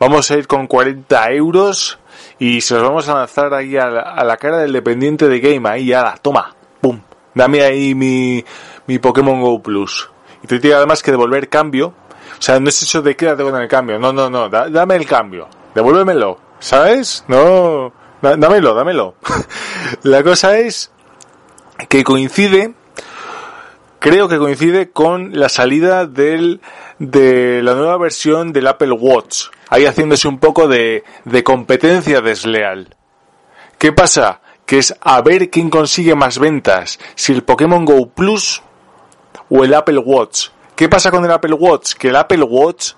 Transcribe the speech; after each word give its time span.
Vamos 0.00 0.32
a 0.32 0.36
ir 0.36 0.48
con 0.48 0.66
40 0.66 1.30
euros 1.30 2.00
y 2.40 2.60
se 2.60 2.74
los 2.74 2.82
vamos 2.82 3.08
a 3.08 3.14
lanzar 3.14 3.54
ahí 3.54 3.76
a 3.76 3.88
la, 3.88 4.36
cara 4.36 4.58
del 4.58 4.72
dependiente 4.72 5.28
de 5.28 5.38
Game, 5.38 5.68
ahí 5.68 5.86
ya, 5.86 6.16
toma, 6.20 6.52
pum, 6.80 7.00
dame 7.34 7.62
ahí 7.62 7.94
mi, 7.94 8.44
mi 8.88 8.98
Pokémon 8.98 9.40
Go 9.40 9.62
Plus. 9.62 10.10
Y 10.42 10.48
te 10.48 10.58
tiene 10.58 10.74
además 10.74 11.04
que 11.04 11.12
devolver 11.12 11.48
cambio. 11.48 11.94
O 12.36 12.42
sea, 12.42 12.58
no 12.58 12.68
es 12.68 12.82
eso 12.82 13.00
de 13.00 13.14
quédate 13.14 13.44
con 13.44 13.54
el 13.54 13.68
cambio, 13.68 14.00
no, 14.00 14.12
no, 14.12 14.28
no, 14.28 14.48
dame 14.48 14.96
el 14.96 15.06
cambio, 15.06 15.48
devuélvemelo, 15.72 16.36
¿sabes? 16.58 17.24
No, 17.28 17.92
dámelo, 18.20 18.74
dámelo. 18.74 19.14
La 20.02 20.22
cosa 20.22 20.58
es 20.58 20.90
que 21.88 22.04
coincide, 22.04 22.74
creo 23.98 24.28
que 24.28 24.38
coincide 24.38 24.90
con 24.90 25.38
la 25.38 25.48
salida 25.48 26.06
del, 26.06 26.60
de 26.98 27.62
la 27.62 27.74
nueva 27.74 27.98
versión 27.98 28.52
del 28.52 28.66
Apple 28.66 28.92
Watch. 28.92 29.46
Ahí 29.68 29.86
haciéndose 29.86 30.28
un 30.28 30.38
poco 30.38 30.68
de, 30.68 31.04
de 31.24 31.42
competencia 31.42 32.20
desleal. 32.20 32.96
¿Qué 33.78 33.92
pasa? 33.92 34.40
Que 34.66 34.78
es 34.78 34.94
a 35.00 35.20
ver 35.20 35.50
quién 35.50 35.68
consigue 35.68 36.14
más 36.14 36.38
ventas, 36.38 36.98
si 37.14 37.32
el 37.32 37.42
Pokémon 37.42 37.84
Go 37.84 38.08
Plus 38.08 38.62
o 39.50 39.64
el 39.64 39.74
Apple 39.74 39.98
Watch. 39.98 40.48
¿Qué 40.74 40.88
pasa 40.88 41.10
con 41.10 41.24
el 41.24 41.30
Apple 41.30 41.54
Watch? 41.54 41.94
Que 41.94 42.08
el 42.08 42.16
Apple 42.16 42.42
Watch 42.42 42.92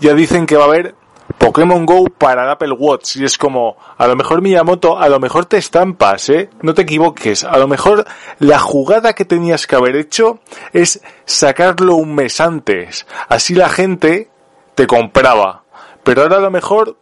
ya 0.00 0.14
dicen 0.14 0.46
que 0.46 0.56
va 0.56 0.64
a 0.64 0.66
haber 0.66 0.94
Pokémon 1.44 1.84
Go 1.84 2.06
para 2.06 2.44
el 2.44 2.48
Apple 2.48 2.72
Watch. 2.72 3.16
Y 3.16 3.24
es 3.24 3.36
como, 3.36 3.76
a 3.98 4.06
lo 4.06 4.16
mejor 4.16 4.40
Miyamoto, 4.40 4.98
a 4.98 5.10
lo 5.10 5.20
mejor 5.20 5.44
te 5.44 5.58
estampas, 5.58 6.30
¿eh? 6.30 6.48
No 6.62 6.72
te 6.72 6.82
equivoques. 6.82 7.44
A 7.44 7.58
lo 7.58 7.68
mejor 7.68 8.06
la 8.38 8.58
jugada 8.58 9.12
que 9.12 9.26
tenías 9.26 9.66
que 9.66 9.76
haber 9.76 9.94
hecho 9.96 10.40
es 10.72 11.02
sacarlo 11.26 11.96
un 11.96 12.14
mes 12.14 12.40
antes. 12.40 13.06
Así 13.28 13.54
la 13.54 13.68
gente 13.68 14.30
te 14.74 14.86
compraba. 14.86 15.64
Pero 16.02 16.22
ahora 16.22 16.38
a 16.38 16.40
lo 16.40 16.50
mejor 16.50 16.96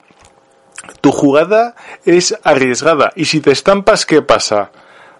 tu 1.00 1.12
jugada 1.12 1.76
es 2.04 2.36
arriesgada. 2.42 3.12
Y 3.14 3.26
si 3.26 3.40
te 3.40 3.52
estampas, 3.52 4.04
¿qué 4.06 4.22
pasa? 4.22 4.72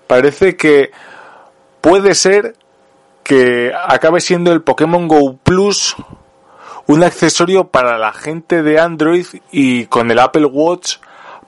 Parece 0.09 0.57
que 0.57 0.91
puede 1.81 2.17
ser 2.17 2.57
que 3.23 3.73
acabe 3.87 4.21
siendo 4.21 4.51
el 4.51 4.63
Pokémon 4.63 5.07
Go 5.07 5.37
Plus 5.45 5.95
un 6.87 7.03
accesorio 7.03 7.69
para 7.69 7.99
la 7.99 8.13
gente 8.13 8.63
de 8.63 8.81
Android 8.81 9.27
y 9.51 9.87
con 9.87 10.11
el 10.11 10.19
Apple 10.19 10.47
Watch 10.47 10.97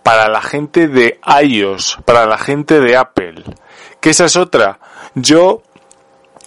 para 0.02 0.28
la 0.28 0.42
gente 0.42 0.86
de 0.86 1.18
iOS, 1.42 1.98
para 2.04 2.26
la 2.26 2.38
gente 2.38 2.80
de 2.80 2.96
Apple. 2.96 3.42
Que 4.00 4.10
esa 4.10 4.26
es 4.26 4.36
otra. 4.36 4.78
Yo 5.14 5.62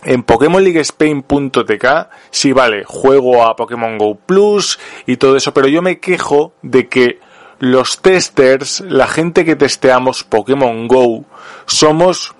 en 0.03 0.23
PokémonLeagueSpain.tk 0.23 1.85
sí 2.29 2.53
vale, 2.53 2.83
juego 2.85 3.43
a 3.43 3.55
Pokémon 3.55 3.97
Go 3.97 4.15
Plus 4.15 4.79
y 5.05 5.17
todo 5.17 5.35
eso, 5.35 5.53
pero 5.53 5.67
yo 5.67 5.81
me 5.81 5.99
quejo 5.99 6.53
de 6.61 6.87
que 6.87 7.19
los 7.59 7.99
testers, 8.01 8.81
la 8.81 9.07
gente 9.07 9.43
que 9.43 9.55
testeamos 9.55 10.23
Pokémon 10.23 10.87
Go, 10.87 11.25
somos 11.65 12.35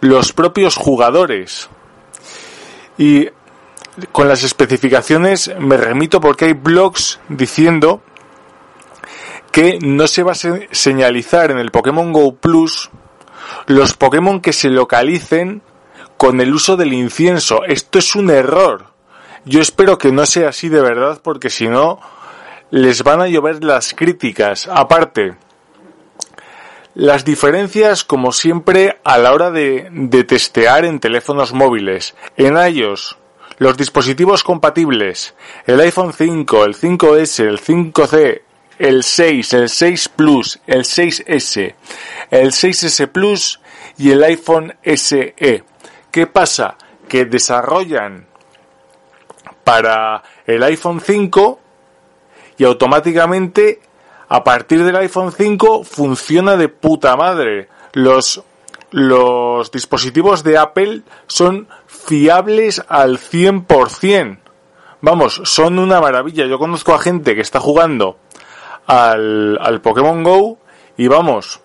los 0.00 0.32
propios 0.32 0.76
jugadores. 0.76 1.68
Y 2.98 3.28
con 4.12 4.28
las 4.28 4.44
especificaciones 4.44 5.50
me 5.58 5.76
remito 5.76 6.20
porque 6.20 6.46
hay 6.46 6.52
blogs 6.52 7.20
diciendo 7.28 8.02
que 9.50 9.78
no 9.80 10.06
se 10.06 10.22
va 10.22 10.32
a 10.32 10.36
señalizar 10.70 11.50
en 11.50 11.58
el 11.58 11.70
Pokémon 11.70 12.12
Go 12.12 12.34
Plus 12.34 12.90
los 13.66 13.94
Pokémon 13.94 14.40
que 14.40 14.52
se 14.52 14.68
localicen 14.68 15.62
con 16.16 16.40
el 16.40 16.54
uso 16.54 16.76
del 16.76 16.92
incienso. 16.92 17.64
Esto 17.64 17.98
es 17.98 18.14
un 18.14 18.30
error. 18.30 18.92
Yo 19.44 19.60
espero 19.60 19.98
que 19.98 20.12
no 20.12 20.26
sea 20.26 20.50
así 20.50 20.68
de 20.68 20.80
verdad 20.80 21.20
porque 21.22 21.48
si 21.48 21.68
no 21.68 22.00
les 22.70 23.02
van 23.02 23.20
a 23.20 23.28
llover 23.28 23.64
las 23.64 23.94
críticas. 23.94 24.68
Aparte, 24.70 25.36
las 26.94 27.24
diferencias 27.24 28.04
como 28.04 28.32
siempre 28.32 28.98
a 29.04 29.18
la 29.18 29.32
hora 29.32 29.50
de, 29.50 29.88
de 29.90 30.24
testear 30.24 30.84
en 30.84 31.00
teléfonos 31.00 31.52
móviles. 31.52 32.14
En 32.36 32.56
iOS 32.56 33.16
los 33.58 33.76
dispositivos 33.76 34.44
compatibles, 34.44 35.34
el 35.66 35.80
iPhone 35.80 36.12
5, 36.12 36.64
el 36.64 36.74
5S, 36.76 37.44
el 37.44 37.60
5C, 37.60 38.42
el 38.78 39.02
6, 39.02 39.52
el 39.54 39.68
6 39.68 40.08
Plus, 40.10 40.60
el 40.66 40.84
6S, 40.84 41.74
el 42.30 42.52
6S 42.52 43.08
Plus 43.08 43.60
y 43.96 44.10
el 44.12 44.22
iPhone 44.22 44.76
SE. 44.82 45.64
¿Qué 46.10 46.26
pasa? 46.26 46.76
Que 47.08 47.24
desarrollan 47.24 48.26
para 49.64 50.22
el 50.46 50.62
iPhone 50.62 51.00
5 51.00 51.60
y 52.58 52.64
automáticamente 52.64 53.80
a 54.28 54.44
partir 54.44 54.84
del 54.84 54.96
iPhone 54.96 55.32
5 55.32 55.84
funciona 55.84 56.56
de 56.56 56.68
puta 56.68 57.16
madre. 57.16 57.68
Los 57.92 58.42
los 58.90 59.70
dispositivos 59.70 60.44
de 60.44 60.58
Apple 60.58 61.02
son 61.26 61.68
fiables 61.86 62.82
al 62.88 63.18
100%. 63.18 64.38
Vamos, 65.00 65.40
son 65.44 65.78
una 65.78 66.00
maravilla. 66.00 66.46
Yo 66.46 66.58
conozco 66.58 66.94
a 66.94 66.98
gente 66.98 67.34
que 67.34 67.40
está 67.40 67.60
jugando 67.60 68.18
al, 68.86 69.58
al 69.60 69.80
Pokémon 69.80 70.22
Go 70.22 70.58
y 70.96 71.06
vamos, 71.06 71.60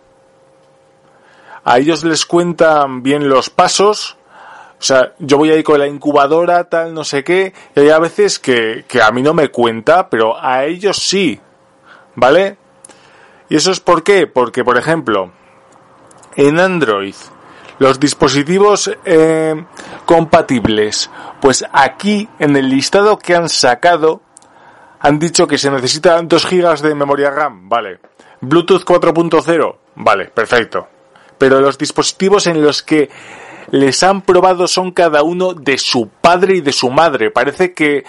a 1.64 1.80
ellos 1.80 2.04
les 2.04 2.26
cuentan 2.26 3.02
bien 3.02 3.30
los 3.30 3.50
pasos. 3.50 4.18
O 4.80 4.86
sea, 4.86 5.14
yo 5.20 5.38
voy 5.38 5.50
ahí 5.50 5.64
con 5.64 5.80
la 5.80 5.88
incubadora, 5.88 6.66
tal, 6.66 6.94
no 6.94 7.06
sé 7.06 7.24
qué, 7.24 7.54
y 7.74 7.80
hay 7.80 7.90
a 7.90 8.00
veces 8.00 8.38
que, 8.38 8.84
que 8.88 9.02
a 9.02 9.12
mí 9.12 9.22
no 9.22 9.34
me 9.34 9.50
cuenta, 9.50 10.10
pero 10.10 10.38
a 10.40 10.66
ellos 10.66 10.98
sí. 10.98 11.40
¿Vale? 12.16 12.58
¿Y 13.50 13.56
eso 13.56 13.72
es 13.72 13.80
por 13.80 14.04
qué? 14.04 14.28
Porque, 14.28 14.64
por 14.64 14.78
ejemplo, 14.78 15.32
en 16.36 16.60
Android, 16.60 17.16
los 17.80 18.00
dispositivos 18.00 18.92
eh, 19.06 19.64
compatibles, 20.06 21.10
pues 21.42 21.66
aquí 21.72 22.28
en 22.40 22.56
el 22.56 22.70
listado 22.70 23.18
que 23.18 23.36
han 23.36 23.50
sacado, 23.50 24.22
han 25.00 25.20
dicho 25.20 25.48
que 25.48 25.58
se 25.58 25.70
necesitan 25.70 26.28
2 26.28 26.50
GB 26.50 26.82
de 26.82 26.96
memoria 26.96 27.30
RAM, 27.30 27.68
vale. 27.68 28.00
Bluetooth 28.42 28.84
4.0, 28.84 29.76
vale, 29.96 30.26
perfecto. 30.28 30.88
Pero 31.38 31.60
los 31.60 31.78
dispositivos 31.78 32.48
en 32.48 32.62
los 32.62 32.84
que 32.84 33.10
les 33.72 34.04
han 34.04 34.22
probado 34.22 34.68
son 34.68 34.92
cada 34.92 35.24
uno 35.24 35.54
de 35.54 35.78
su 35.78 36.08
padre 36.08 36.58
y 36.58 36.62
de 36.62 36.72
su 36.72 36.90
madre. 36.90 37.32
Parece 37.32 37.74
que 37.74 38.04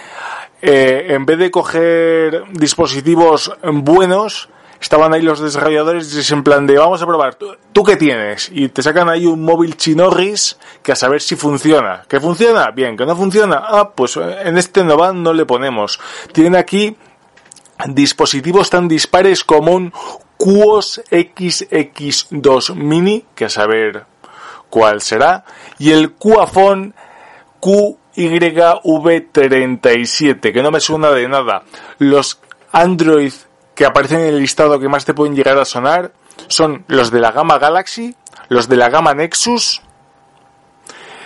eh, 0.61 1.07
en 1.09 1.25
vez 1.25 1.39
de 1.39 1.51
coger 1.51 2.43
dispositivos 2.51 3.51
buenos, 3.63 4.49
estaban 4.85 5.13
ahí 5.15 5.23
los 5.23 5.39
desarrolladores 5.39 6.13
y 6.13 6.19
es 6.19 6.31
en 6.31 6.43
plan 6.43 6.67
de 6.67 6.77
vamos 6.77 7.01
a 7.01 7.07
probar, 7.07 7.33
¿tú, 7.35 7.83
qué 7.83 7.95
tienes? 7.95 8.51
Y 8.53 8.69
te 8.69 8.83
sacan 8.83 9.09
ahí 9.09 9.25
un 9.25 9.41
móvil 9.41 9.77
chinorris 9.77 10.59
que 10.83 10.91
a 10.91 10.95
saber 10.95 11.23
si 11.23 11.35
funciona. 11.35 12.03
¿Que 12.07 12.19
funciona? 12.19 12.69
Bien, 12.69 12.95
¿que 12.95 13.03
no 13.03 13.15
funciona? 13.15 13.63
Ah, 13.67 13.89
pues 13.95 14.15
eh, 14.17 14.41
en 14.43 14.59
este 14.59 14.83
Novan 14.83 15.23
no 15.23 15.33
le 15.33 15.47
ponemos. 15.47 15.99
Tienen 16.31 16.55
aquí 16.55 16.95
dispositivos 17.87 18.69
tan 18.69 18.87
dispares 18.87 19.43
como 19.43 19.71
un 19.71 19.91
QOS 20.37 21.01
XX2 21.09 22.75
Mini, 22.75 23.25
que 23.33 23.45
a 23.45 23.49
saber 23.49 24.05
cuál 24.69 25.01
será, 25.01 25.45
y 25.79 25.89
el 25.89 26.13
QAFON 26.13 26.93
QYV37, 27.59 30.53
que 30.53 30.61
no 30.61 30.69
me 30.69 30.79
suena 30.79 31.09
de 31.09 31.27
nada. 31.27 31.63
Los 31.97 32.39
Android 32.71 33.33
que 33.75 33.85
aparecen 33.85 34.21
en 34.21 34.27
el 34.27 34.39
listado 34.39 34.79
que 34.79 34.89
más 34.89 35.05
te 35.05 35.13
pueden 35.13 35.35
llegar 35.35 35.57
a 35.57 35.65
sonar 35.65 36.13
son 36.47 36.85
los 36.87 37.11
de 37.11 37.19
la 37.19 37.31
gama 37.31 37.59
Galaxy, 37.59 38.15
los 38.49 38.67
de 38.67 38.77
la 38.77 38.89
gama 38.89 39.13
Nexus 39.13 39.81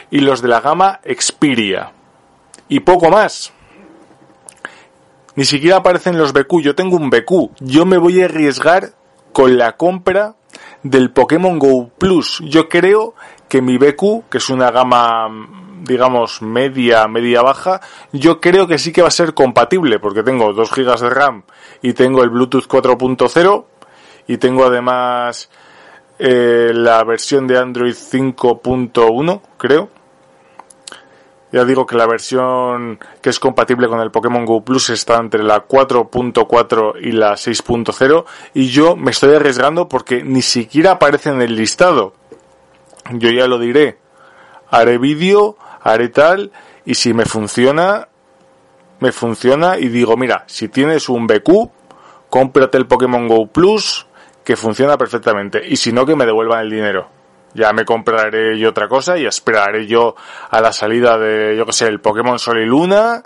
y 0.09 0.19
los 0.19 0.41
de 0.41 0.47
la 0.47 0.59
gama 0.59 0.99
Xperia. 1.03 1.93
Y 2.67 2.81
poco 2.81 3.09
más. 3.09 3.53
Ni 5.35 5.45
siquiera 5.45 5.77
aparecen 5.77 6.17
los 6.17 6.33
BQ. 6.33 6.61
Yo 6.61 6.75
tengo 6.75 6.97
un 6.97 7.09
BQ. 7.09 7.51
Yo 7.59 7.85
me 7.85 7.97
voy 7.97 8.21
a 8.21 8.25
arriesgar 8.25 8.93
con 9.31 9.57
la 9.57 9.77
compra 9.77 10.35
del 10.83 11.11
Pokémon 11.11 11.59
Go 11.59 11.89
Plus. 11.97 12.41
Yo 12.45 12.67
creo 12.67 13.13
que 13.47 13.61
mi 13.61 13.77
BQ, 13.77 14.29
que 14.29 14.39
es 14.39 14.49
una 14.49 14.71
gama 14.71 15.27
digamos, 15.81 16.41
media, 16.41 17.07
media 17.07 17.41
baja, 17.41 17.81
yo 18.11 18.39
creo 18.39 18.67
que 18.67 18.77
sí 18.77 18.91
que 18.91 19.01
va 19.01 19.07
a 19.07 19.11
ser 19.11 19.33
compatible, 19.33 19.99
porque 19.99 20.23
tengo 20.23 20.53
2 20.53 20.71
GB 20.71 20.99
de 20.99 21.09
RAM 21.09 21.43
y 21.81 21.93
tengo 21.93 22.23
el 22.23 22.29
Bluetooth 22.29 22.67
4.0 22.67 23.65
y 24.27 24.37
tengo 24.37 24.65
además 24.65 25.49
eh, 26.19 26.71
la 26.73 27.03
versión 27.03 27.47
de 27.47 27.57
Android 27.57 27.93
5.1, 27.93 29.41
creo. 29.57 29.89
Ya 31.51 31.65
digo 31.65 31.85
que 31.87 31.95
la 31.95 32.05
versión 32.05 32.99
que 33.21 33.31
es 33.31 33.39
compatible 33.39 33.87
con 33.87 33.99
el 34.01 34.11
Pokémon 34.11 34.45
Go 34.45 34.63
Plus 34.63 34.91
está 34.91 35.17
entre 35.17 35.41
la 35.41 35.67
4.4 35.67 36.93
y 37.01 37.11
la 37.11 37.31
6.0 37.31 38.25
y 38.53 38.67
yo 38.67 38.95
me 38.95 39.09
estoy 39.09 39.33
arriesgando 39.33 39.89
porque 39.89 40.23
ni 40.23 40.43
siquiera 40.43 40.91
aparece 40.91 41.29
en 41.29 41.41
el 41.41 41.55
listado. 41.55 42.13
Yo 43.13 43.31
ya 43.31 43.47
lo 43.47 43.57
diré. 43.57 43.97
Haré 44.69 44.99
vídeo 44.99 45.57
haré 45.81 46.09
tal 46.09 46.51
y 46.85 46.95
si 46.95 47.13
me 47.13 47.25
funciona, 47.25 48.07
me 48.99 49.11
funciona 49.11 49.77
y 49.77 49.89
digo, 49.89 50.17
mira, 50.17 50.43
si 50.47 50.69
tienes 50.69 51.09
un 51.09 51.27
BQ, 51.27 51.69
cómprate 52.29 52.77
el 52.77 52.87
Pokémon 52.87 53.27
Go 53.27 53.47
Plus 53.47 54.07
que 54.43 54.55
funciona 54.55 54.97
perfectamente 54.97 55.61
y 55.65 55.75
si 55.77 55.91
no 55.91 56.05
que 56.05 56.15
me 56.15 56.25
devuelvan 56.25 56.61
el 56.61 56.69
dinero. 56.69 57.09
Ya 57.55 57.73
me 57.73 57.83
compraré 57.83 58.59
yo 58.59 58.69
otra 58.69 58.87
cosa 58.87 59.17
y 59.17 59.25
esperaré 59.25 59.87
yo 59.87 60.15
a 60.51 60.61
la 60.61 60.71
salida 60.71 61.17
de, 61.17 61.57
yo 61.57 61.65
que 61.65 61.73
sé, 61.73 61.87
el 61.87 61.99
Pokémon 61.99 62.37
Sol 62.37 62.59
y 62.61 62.65
Luna 62.65 63.23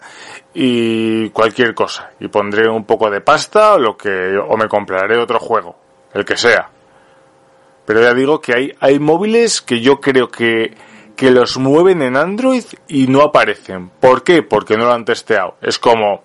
y 0.53 1.29
cualquier 1.31 1.73
cosa. 1.73 2.11
Y 2.21 2.29
pondré 2.29 2.69
un 2.69 2.85
poco 2.85 3.09
de 3.09 3.19
pasta 3.19 3.73
o 3.73 3.79
lo 3.79 3.97
que, 3.97 4.37
o 4.37 4.55
me 4.55 4.69
compraré 4.69 5.17
otro 5.17 5.39
juego, 5.39 5.75
el 6.13 6.23
que 6.23 6.37
sea. 6.37 6.69
Pero 7.85 8.01
ya 8.01 8.13
digo 8.13 8.39
que 8.39 8.53
hay, 8.53 8.73
hay 8.79 8.97
móviles 8.99 9.61
que 9.61 9.81
yo 9.81 9.99
creo 9.99 10.29
que 10.29 10.73
que 11.15 11.31
los 11.31 11.57
mueven 11.57 12.01
en 12.01 12.17
Android 12.17 12.63
y 12.87 13.07
no 13.07 13.21
aparecen. 13.21 13.89
¿Por 13.99 14.23
qué? 14.23 14.43
Porque 14.43 14.77
no 14.77 14.85
lo 14.85 14.93
han 14.93 15.05
testeado. 15.05 15.55
Es 15.61 15.79
como 15.79 16.23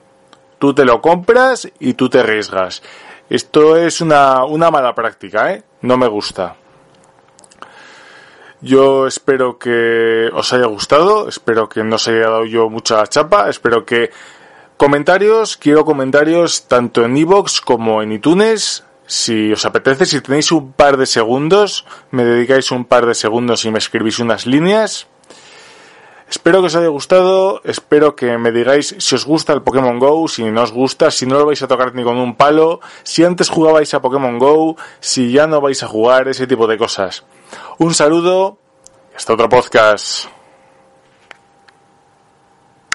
tú 0.58 0.74
te 0.74 0.84
lo 0.84 1.00
compras 1.00 1.68
y 1.78 1.94
tú 1.94 2.08
te 2.08 2.20
arriesgas. 2.20 2.82
Esto 3.30 3.76
es 3.76 4.00
una, 4.00 4.44
una 4.44 4.70
mala 4.70 4.94
práctica, 4.94 5.52
¿eh? 5.52 5.62
No 5.82 5.96
me 5.96 6.08
gusta. 6.08 6.56
Yo 8.60 9.06
espero 9.06 9.58
que 9.58 10.30
os 10.32 10.52
haya 10.52 10.66
gustado, 10.66 11.28
espero 11.28 11.68
que 11.68 11.84
no 11.84 11.96
os 11.96 12.08
haya 12.08 12.22
dado 12.22 12.44
yo 12.44 12.68
mucha 12.68 13.06
chapa, 13.06 13.48
espero 13.48 13.84
que 13.84 14.10
comentarios, 14.76 15.56
quiero 15.56 15.84
comentarios 15.84 16.66
tanto 16.66 17.04
en 17.04 17.16
iVoox 17.16 17.60
como 17.60 18.02
en 18.02 18.12
iTunes, 18.12 18.82
si 19.08 19.50
os 19.52 19.64
apetece, 19.64 20.04
si 20.04 20.20
tenéis 20.20 20.52
un 20.52 20.72
par 20.72 21.00
de 21.00 21.06
segundos, 21.06 21.88
me 22.12 22.24
dedicáis 22.24 22.70
un 22.70 22.84
par 22.84 23.06
de 23.06 23.16
segundos 23.16 23.64
y 23.64 23.72
me 23.72 23.78
escribís 23.78 24.20
unas 24.20 24.46
líneas. 24.46 25.08
Espero 26.28 26.60
que 26.60 26.66
os 26.66 26.76
haya 26.76 26.88
gustado, 26.88 27.62
espero 27.64 28.14
que 28.14 28.36
me 28.36 28.52
digáis 28.52 28.94
si 28.98 29.14
os 29.14 29.24
gusta 29.24 29.54
el 29.54 29.62
Pokémon 29.62 29.98
Go, 29.98 30.28
si 30.28 30.44
no 30.44 30.62
os 30.62 30.72
gusta, 30.72 31.10
si 31.10 31.24
no 31.24 31.38
lo 31.38 31.46
vais 31.46 31.62
a 31.62 31.68
tocar 31.68 31.94
ni 31.94 32.04
con 32.04 32.18
un 32.18 32.36
palo, 32.36 32.80
si 33.02 33.24
antes 33.24 33.48
jugabais 33.48 33.94
a 33.94 34.02
Pokémon 34.04 34.38
Go, 34.38 34.76
si 35.00 35.32
ya 35.32 35.46
no 35.46 35.62
vais 35.62 35.82
a 35.82 35.88
jugar, 35.88 36.28
ese 36.28 36.46
tipo 36.46 36.66
de 36.66 36.76
cosas. 36.76 37.24
Un 37.78 37.94
saludo, 37.94 38.58
hasta 39.16 39.32
otro 39.32 39.48
podcast. 39.48 40.37